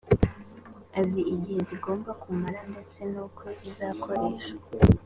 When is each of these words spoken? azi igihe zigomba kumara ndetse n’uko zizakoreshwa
azi 0.99 1.21
igihe 1.33 1.59
zigomba 1.69 2.11
kumara 2.21 2.61
ndetse 2.71 2.99
n’uko 3.11 3.43
zizakoreshwa 3.59 4.57